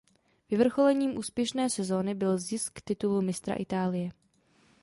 [0.49, 4.09] Vyvrcholením úspěšné sezony byl zisk titulu Mistra Itálie.